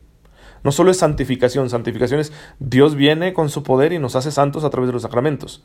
No 0.63 0.71
solo 0.71 0.91
es 0.91 0.97
santificación, 0.97 1.69
santificación 1.69 2.19
es 2.19 2.31
Dios 2.59 2.95
viene 2.95 3.33
con 3.33 3.49
su 3.49 3.63
poder 3.63 3.93
y 3.93 3.99
nos 3.99 4.15
hace 4.15 4.31
santos 4.31 4.63
a 4.63 4.69
través 4.69 4.87
de 4.87 4.93
los 4.93 5.01
sacramentos. 5.01 5.63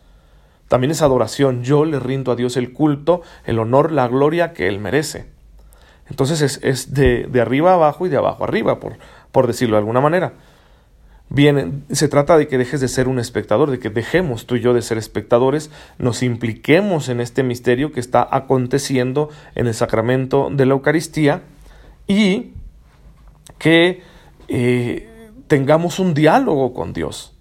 También 0.72 0.92
es 0.92 1.02
adoración. 1.02 1.64
Yo 1.64 1.84
le 1.84 2.00
rindo 2.00 2.32
a 2.32 2.34
Dios 2.34 2.56
el 2.56 2.72
culto, 2.72 3.20
el 3.44 3.58
honor, 3.58 3.92
la 3.92 4.08
gloria 4.08 4.54
que 4.54 4.68
Él 4.68 4.78
merece. 4.78 5.26
Entonces 6.08 6.60
es, 6.62 6.94
de, 6.94 7.28
arriba 7.42 7.74
abajo 7.74 8.06
y 8.06 8.08
de 8.08 8.16
abajo 8.16 8.44
arriba, 8.44 8.80
por, 8.80 8.96
por 9.32 9.46
decirlo 9.46 9.76
de 9.76 9.80
alguna 9.80 10.00
manera. 10.00 10.32
Bien, 11.28 11.84
se 11.90 12.08
trata 12.08 12.38
de 12.38 12.48
que 12.48 12.56
dejes 12.56 12.80
de 12.80 12.88
ser 12.88 13.06
un 13.06 13.18
espectador, 13.18 13.70
de 13.70 13.80
que 13.80 13.90
dejemos 13.90 14.46
tú 14.46 14.56
y 14.56 14.60
yo 14.62 14.72
de 14.72 14.80
ser 14.80 14.96
espectadores, 14.96 15.70
nos 15.98 16.22
impliquemos 16.22 17.10
en 17.10 17.20
este 17.20 17.42
misterio 17.42 17.92
que 17.92 18.00
está 18.00 18.26
aconteciendo 18.30 19.28
en 19.54 19.66
el 19.66 19.74
sacramento 19.74 20.48
de 20.50 20.64
la 20.64 20.72
Eucaristía 20.72 21.42
y 22.06 22.52
que 23.58 24.00
eh, 24.48 25.36
tengamos 25.48 25.98
un 25.98 26.14
diálogo 26.14 26.72
con 26.72 26.94
Dios. 26.94 27.31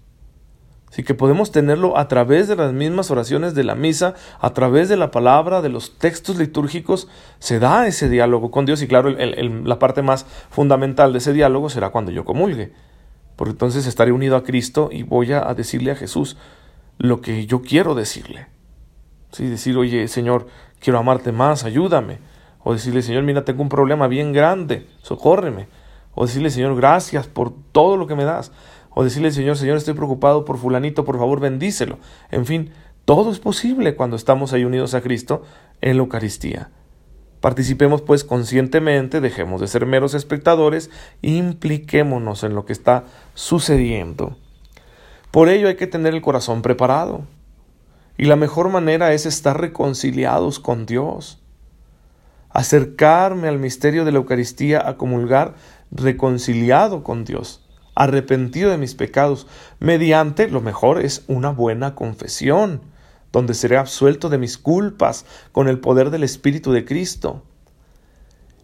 Así 0.92 1.04
que 1.04 1.14
podemos 1.14 1.50
tenerlo 1.50 1.96
a 1.96 2.06
través 2.06 2.48
de 2.48 2.56
las 2.56 2.74
mismas 2.74 3.10
oraciones 3.10 3.54
de 3.54 3.64
la 3.64 3.74
misa, 3.74 4.12
a 4.38 4.52
través 4.52 4.90
de 4.90 4.98
la 4.98 5.10
palabra, 5.10 5.62
de 5.62 5.70
los 5.70 5.96
textos 5.96 6.36
litúrgicos, 6.36 7.08
se 7.38 7.58
da 7.58 7.86
ese 7.86 8.10
diálogo 8.10 8.50
con 8.50 8.66
Dios 8.66 8.82
y 8.82 8.88
claro, 8.88 9.08
la 9.08 9.78
parte 9.78 10.02
más 10.02 10.26
fundamental 10.50 11.12
de 11.12 11.18
ese 11.20 11.32
diálogo 11.32 11.70
será 11.70 11.88
cuando 11.88 12.10
yo 12.10 12.26
comulgue, 12.26 12.74
porque 13.36 13.52
entonces 13.52 13.86
estaré 13.86 14.12
unido 14.12 14.36
a 14.36 14.44
Cristo 14.44 14.90
y 14.92 15.02
voy 15.02 15.32
a, 15.32 15.54
decirle 15.54 15.92
a 15.92 15.96
Jesús 15.96 16.36
lo 16.98 17.22
que 17.22 17.46
yo 17.46 17.62
quiero 17.62 17.94
decirle. 17.94 18.48
¿Sí? 19.30 19.46
Decir, 19.46 19.78
oye, 19.78 20.08
Señor, 20.08 20.46
quiero 20.78 20.98
amarte 20.98 21.32
más, 21.32 21.64
ayúdame. 21.64 22.18
O 22.62 22.74
decirle, 22.74 23.00
Señor, 23.00 23.22
mira, 23.22 23.46
tengo 23.46 23.62
un 23.62 23.70
problema 23.70 24.08
bien 24.08 24.34
grande, 24.34 24.86
socórreme. 25.00 25.68
O 26.14 26.26
decirle, 26.26 26.50
Señor, 26.50 26.76
gracias 26.76 27.28
por 27.28 27.50
todo 27.72 27.96
lo 27.96 28.06
que 28.06 28.14
me 28.14 28.24
das 28.24 28.52
o 28.94 29.04
decirle 29.04 29.28
al 29.28 29.34
Señor, 29.34 29.56
Señor, 29.56 29.76
estoy 29.76 29.94
preocupado 29.94 30.44
por 30.44 30.58
fulanito, 30.58 31.04
por 31.04 31.18
favor 31.18 31.40
bendícelo. 31.40 31.98
En 32.30 32.46
fin, 32.46 32.70
todo 33.04 33.32
es 33.32 33.38
posible 33.38 33.96
cuando 33.96 34.16
estamos 34.16 34.52
ahí 34.52 34.64
unidos 34.64 34.94
a 34.94 35.00
Cristo 35.00 35.42
en 35.80 35.96
la 35.96 36.02
Eucaristía. 36.02 36.70
Participemos 37.40 38.02
pues 38.02 38.22
conscientemente, 38.22 39.20
dejemos 39.20 39.60
de 39.60 39.66
ser 39.66 39.86
meros 39.86 40.14
espectadores, 40.14 40.90
impliquémonos 41.22 42.44
en 42.44 42.54
lo 42.54 42.64
que 42.64 42.72
está 42.72 43.04
sucediendo. 43.34 44.36
Por 45.32 45.48
ello 45.48 45.66
hay 45.66 45.76
que 45.76 45.88
tener 45.88 46.14
el 46.14 46.22
corazón 46.22 46.62
preparado. 46.62 47.22
Y 48.18 48.26
la 48.26 48.36
mejor 48.36 48.68
manera 48.68 49.12
es 49.14 49.26
estar 49.26 49.60
reconciliados 49.60 50.60
con 50.60 50.86
Dios. 50.86 51.42
Acercarme 52.50 53.48
al 53.48 53.58
misterio 53.58 54.04
de 54.04 54.12
la 54.12 54.18
Eucaristía 54.18 54.86
a 54.86 54.96
comulgar 54.96 55.54
reconciliado 55.90 57.02
con 57.02 57.24
Dios 57.24 57.61
arrepentido 57.94 58.70
de 58.70 58.78
mis 58.78 58.94
pecados, 58.94 59.46
mediante, 59.78 60.48
lo 60.48 60.60
mejor 60.60 61.00
es 61.00 61.24
una 61.26 61.50
buena 61.50 61.94
confesión, 61.94 62.82
donde 63.32 63.54
seré 63.54 63.78
absuelto 63.78 64.28
de 64.28 64.38
mis 64.38 64.58
culpas 64.58 65.24
con 65.52 65.68
el 65.68 65.78
poder 65.78 66.10
del 66.10 66.22
Espíritu 66.22 66.72
de 66.72 66.84
Cristo. 66.84 67.42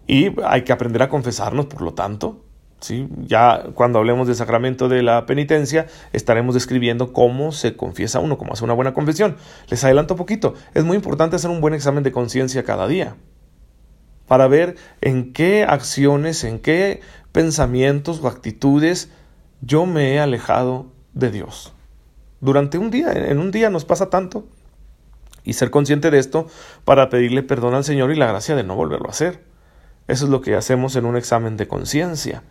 Y 0.06 0.30
hay 0.44 0.62
que 0.62 0.73
aprender 0.73 1.02
a 1.02 1.08
confesarnos, 1.08 1.66
por 1.66 1.82
lo 1.82 1.94
tanto. 1.94 2.44
¿sí? 2.80 3.08
Ya 3.26 3.64
cuando 3.75 3.99
hablemos 3.99 4.26
del 4.26 4.37
sacramento 4.37 4.88
de 4.88 5.02
la 5.02 5.26
penitencia, 5.26 5.87
estaremos 6.12 6.54
describiendo 6.54 7.12
cómo 7.12 7.52
se 7.52 7.76
confiesa 7.76 8.20
uno, 8.20 8.38
cómo 8.38 8.52
hace 8.52 8.64
una 8.64 8.75
buena 8.75 8.94
confesión. 8.94 9.37
Les 9.68 9.85
adelanto 9.85 10.14
un 10.14 10.18
poquito. 10.18 10.54
Es 10.75 10.85
muy 10.85 10.97
importante 10.97 11.37
hacer 11.37 11.50
un 11.50 11.61
buen 11.61 11.75
examen 11.75 12.02
de 12.02 12.12
conciencia 12.12 12.62
cada 12.62 12.87
día 12.87 13.16
para 14.28 14.47
ver 14.47 14.76
en 15.00 15.32
qué 15.32 15.64
acciones, 15.64 16.44
en 16.44 16.61
qué 16.61 17.00
pensamientos 17.32 18.20
o 18.23 18.28
actitudes 18.28 19.11
yo 19.60 19.86
me 19.86 20.14
he 20.14 20.20
alejado 20.20 20.86
de 21.14 21.30
Dios. 21.30 21.72
Durante 22.40 22.78
un 22.78 22.90
día, 22.90 23.12
en 23.12 23.38
un 23.38 23.50
día 23.50 23.70
nos 23.70 23.84
pasa 23.84 24.10
tanto. 24.10 24.46
Y 25.44 25.54
ser 25.54 25.70
consciente 25.70 26.10
de 26.10 26.18
esto 26.18 26.46
para 26.84 27.08
pedirle 27.08 27.42
perdón 27.42 27.74
al 27.74 27.84
Señor 27.84 28.12
y 28.12 28.16
la 28.16 28.26
gracia 28.26 28.54
de 28.54 28.64
no 28.64 28.76
volverlo 28.76 29.06
a 29.06 29.12
hacer. 29.12 29.42
Eso 30.06 30.24
es 30.26 30.30
lo 30.30 30.40
que 30.40 30.54
hacemos 30.54 30.94
en 30.96 31.06
un 31.06 31.16
examen 31.16 31.56
de 31.56 31.68
conciencia. 31.68 32.42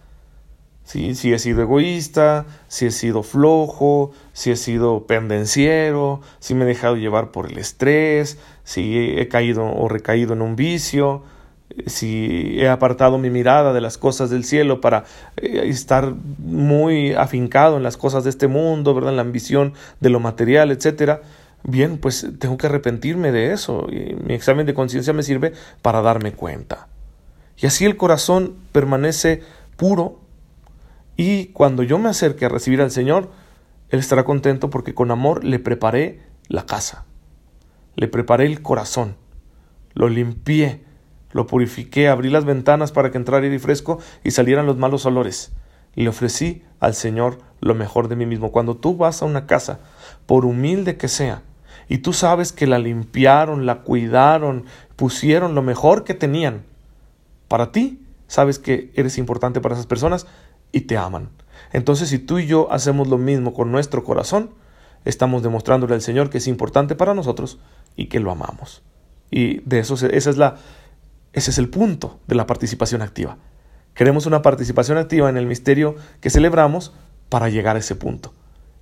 Si 0.84 1.34
he 1.34 1.40
sido 1.40 1.62
egoísta, 1.62 2.46
si 2.70 2.86
he 2.86 2.92
sido 2.92 3.22
flojo, 3.22 4.12
si 4.32 4.52
he 4.52 4.56
sido 4.56 5.06
pendenciero, 5.06 6.22
si 6.40 6.56
me 6.56 6.64
he 6.64 6.68
dejado 6.68 6.96
llevar 6.96 7.32
por 7.32 7.52
el 7.52 7.58
estrés, 7.58 8.38
si 8.64 8.98
he 8.98 9.28
caído 9.28 9.66
o 9.66 9.90
recaído 9.90 10.32
en 10.34 10.42
un 10.42 10.56
vicio, 10.56 11.24
si 11.86 12.60
he 12.60 12.68
apartado 12.68 13.18
mi 13.18 13.30
mirada 13.30 13.74
de 13.74 13.82
las 13.82 13.98
cosas 13.98 14.30
del 14.30 14.44
cielo 14.44 14.82
para 14.82 15.06
eh, 15.38 15.64
estar 15.66 16.14
muy 16.40 17.14
afincado 17.14 17.78
en 17.78 17.84
las 17.84 17.98
cosas 17.98 18.24
de 18.24 18.30
este 18.30 18.48
mundo, 18.48 18.94
¿verdad? 18.94 19.12
En 19.12 19.18
la 19.18 19.22
ambición 19.22 19.74
de 20.00 20.10
lo 20.10 20.20
material, 20.20 20.72
etcétera. 20.72 21.22
bien, 21.64 21.98
pues 21.98 22.28
tengo 22.40 22.58
que 22.58 22.68
arrepentirme 22.68 23.32
de 23.32 23.54
eso. 23.54 23.88
Y 23.90 24.16
mi 24.16 24.34
examen 24.34 24.66
de 24.66 24.74
conciencia 24.74 25.14
me 25.14 25.24
sirve 25.24 25.54
para 25.82 26.02
darme 26.02 26.32
cuenta. 26.34 26.88
Y 27.58 27.66
así 27.66 27.86
el 27.86 27.98
corazón 27.98 28.56
permanece 28.72 29.42
puro 29.76 30.20
y 31.18 31.48
cuando 31.48 31.82
yo 31.82 31.98
me 31.98 32.10
acerque 32.10 32.46
a 32.46 32.50
recibir 32.50 32.80
al 32.80 32.92
Señor, 32.92 33.32
Él 33.90 34.00
estará 34.00 34.24
contento 34.24 34.70
porque 34.70 34.94
con 34.94 35.10
amor 35.10 35.44
le 35.44 35.58
preparé 35.58 36.22
la 36.48 36.66
casa, 36.66 37.06
le 37.96 38.08
preparé 38.08 38.46
el 38.46 38.62
corazón, 38.62 39.18
lo 39.96 40.08
limpié, 40.08 40.84
lo 41.32 41.48
purifiqué, 41.48 42.08
abrí 42.08 42.30
las 42.30 42.46
ventanas 42.46 42.92
para 42.92 43.12
que 43.12 43.18
entrara 43.18 43.44
aire 43.44 43.60
fresco 43.60 44.00
y 44.24 44.32
salieran 44.32 44.66
los 44.66 44.78
malos 44.78 45.06
olores. 45.06 45.52
Le 45.96 46.10
ofrecí 46.10 46.64
al 46.80 46.94
Señor 46.94 47.40
lo 47.60 47.76
mejor 47.76 48.08
de 48.08 48.16
mí 48.16 48.26
mismo. 48.26 48.52
Cuando 48.52 48.76
tú 48.78 48.98
vas 48.98 49.22
a 49.22 49.26
una 49.26 49.48
casa, 49.48 49.80
por 50.26 50.46
humilde 50.46 50.98
que 50.98 51.08
sea, 51.08 51.42
y 51.90 52.00
tú 52.00 52.14
sabes 52.14 52.52
que 52.52 52.68
la 52.68 52.80
limpiaron, 52.80 53.66
la 53.66 53.82
cuidaron, 53.82 54.66
pusieron 54.96 55.56
lo 55.56 55.62
mejor 55.62 56.04
que 56.04 56.14
tenían, 56.14 56.64
para 57.48 57.72
ti, 57.72 58.02
sabes 58.28 58.60
que 58.60 58.92
eres 58.96 59.18
importante 59.18 59.62
para 59.62 59.76
esas 59.76 59.88
personas 59.88 60.28
y 60.72 60.82
te 60.82 60.98
aman. 60.98 61.30
Entonces, 61.72 62.10
si 62.10 62.20
tú 62.20 62.40
y 62.40 62.46
yo 62.46 62.72
hacemos 62.72 63.08
lo 63.08 63.18
mismo 63.18 63.54
con 63.54 63.72
nuestro 63.72 64.04
corazón, 64.04 64.52
estamos 65.06 65.44
demostrándole 65.44 65.96
al 65.96 66.02
Señor 66.02 66.30
que 66.30 66.40
es 66.40 66.48
importante 66.48 66.96
para 66.96 67.14
nosotros 67.14 67.60
y 67.96 68.08
que 68.08 68.20
lo 68.20 68.32
amamos. 68.32 68.84
Y 69.32 69.62
de 69.62 69.80
eso 69.80 69.96
esa 69.96 70.30
es 70.30 70.38
la 70.38 70.58
ese 71.34 71.52
es 71.52 71.58
el 71.58 71.70
punto 71.70 72.20
de 72.28 72.36
la 72.36 72.48
participación 72.48 73.02
activa. 73.02 73.38
Queremos 73.94 74.26
una 74.26 74.42
participación 74.42 74.98
activa 74.98 75.30
en 75.30 75.38
el 75.38 75.46
misterio 75.46 75.96
que 76.22 76.30
celebramos 76.30 76.94
para 77.30 77.50
llegar 77.50 77.76
a 77.76 77.80
ese 77.80 77.96
punto. 77.96 78.34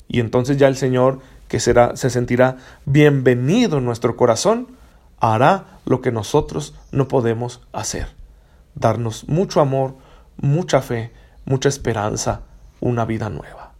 Y 0.07 0.19
entonces 0.19 0.57
ya 0.57 0.67
el 0.67 0.75
Señor, 0.75 1.19
que 1.47 1.59
será, 1.59 1.95
se 1.95 2.09
sentirá 2.09 2.57
bienvenido 2.85 3.77
en 3.77 3.85
nuestro 3.85 4.15
corazón, 4.15 4.67
hará 5.19 5.79
lo 5.85 6.01
que 6.01 6.11
nosotros 6.11 6.75
no 6.91 7.07
podemos 7.07 7.61
hacer. 7.73 8.09
Darnos 8.75 9.27
mucho 9.27 9.61
amor, 9.61 9.95
mucha 10.37 10.81
fe, 10.81 11.11
mucha 11.45 11.69
esperanza, 11.69 12.41
una 12.81 13.05
vida 13.05 13.29
nueva. 13.29 13.73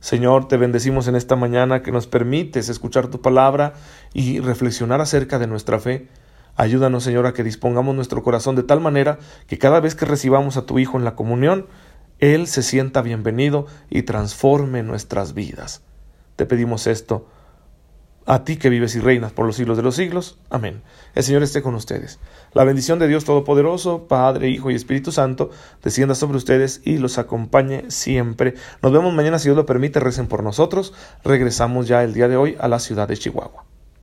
Señor, 0.00 0.48
te 0.48 0.58
bendecimos 0.58 1.08
en 1.08 1.16
esta 1.16 1.34
mañana 1.34 1.82
que 1.82 1.90
nos 1.90 2.06
permites 2.06 2.68
escuchar 2.68 3.08
tu 3.08 3.22
palabra 3.22 3.72
y 4.12 4.38
reflexionar 4.38 5.00
acerca 5.00 5.38
de 5.38 5.46
nuestra 5.46 5.80
fe. 5.80 6.08
Ayúdanos, 6.56 7.02
Señor, 7.04 7.26
a 7.26 7.32
que 7.32 7.42
dispongamos 7.42 7.94
nuestro 7.94 8.22
corazón 8.22 8.54
de 8.54 8.62
tal 8.62 8.80
manera 8.80 9.18
que 9.46 9.58
cada 9.58 9.80
vez 9.80 9.94
que 9.94 10.04
recibamos 10.04 10.56
a 10.56 10.66
tu 10.66 10.78
Hijo 10.78 10.96
en 10.96 11.04
la 11.04 11.16
comunión, 11.16 11.66
Él 12.20 12.46
se 12.46 12.62
sienta 12.62 13.02
bienvenido 13.02 13.66
y 13.90 14.02
transforme 14.02 14.82
nuestras 14.82 15.34
vidas. 15.34 15.82
Te 16.36 16.46
pedimos 16.46 16.86
esto 16.86 17.26
a 18.26 18.44
ti 18.44 18.56
que 18.56 18.70
vives 18.70 18.94
y 18.94 19.00
reinas 19.00 19.32
por 19.32 19.46
los 19.46 19.56
siglos 19.56 19.76
de 19.76 19.82
los 19.82 19.96
siglos. 19.96 20.38
Amén. 20.48 20.82
El 21.14 21.22
Señor 21.24 21.42
esté 21.42 21.60
con 21.60 21.74
ustedes. 21.74 22.18
La 22.52 22.64
bendición 22.64 22.98
de 22.98 23.08
Dios 23.08 23.24
Todopoderoso, 23.24 24.06
Padre, 24.08 24.48
Hijo 24.48 24.70
y 24.70 24.74
Espíritu 24.74 25.12
Santo, 25.12 25.50
descienda 25.82 26.14
sobre 26.14 26.38
ustedes 26.38 26.80
y 26.84 26.98
los 26.98 27.18
acompañe 27.18 27.90
siempre. 27.90 28.54
Nos 28.80 28.92
vemos 28.92 29.12
mañana, 29.12 29.38
si 29.38 29.48
Dios 29.48 29.56
lo 29.56 29.66
permite, 29.66 30.00
recen 30.00 30.26
por 30.26 30.42
nosotros. 30.42 30.94
Regresamos 31.24 31.86
ya 31.86 32.02
el 32.02 32.14
día 32.14 32.28
de 32.28 32.36
hoy 32.36 32.56
a 32.58 32.68
la 32.68 32.78
ciudad 32.78 33.08
de 33.08 33.16
Chihuahua. 33.16 33.73